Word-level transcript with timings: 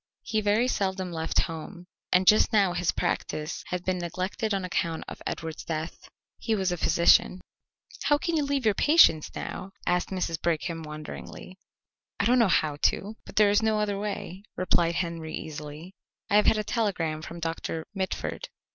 He 0.23 0.41
very 0.41 0.67
seldom 0.67 1.11
left 1.11 1.41
home, 1.41 1.85
and 2.11 2.25
just 2.25 2.51
now 2.51 2.73
his 2.73 2.91
practice 2.91 3.63
had 3.67 3.85
been 3.85 3.99
neglected 3.99 4.51
on 4.51 4.65
account 4.65 5.03
of 5.07 5.21
Edward's 5.27 5.63
death. 5.63 6.09
He 6.39 6.55
was 6.55 6.71
a 6.71 6.77
physician. 6.77 7.39
"How 8.05 8.17
can 8.17 8.35
you 8.35 8.41
leave 8.43 8.65
your 8.65 8.73
patients 8.73 9.29
now?" 9.35 9.73
asked 9.85 10.09
Mrs. 10.09 10.41
Brigham 10.41 10.81
wonderingly. 10.81 11.59
"I 12.19 12.25
don't 12.25 12.39
know 12.39 12.47
how 12.47 12.77
to, 12.77 13.13
but 13.27 13.35
there 13.35 13.51
is 13.51 13.61
no 13.61 13.79
other 13.79 13.99
way," 13.99 14.41
replied 14.55 14.95
Henry 14.95 15.35
easily. 15.35 15.93
"I 16.31 16.37
have 16.37 16.47
had 16.47 16.57
a 16.57 16.63
telegram 16.63 17.21
from 17.21 17.39
Doctor 17.39 17.85
Mitford." 17.93 18.47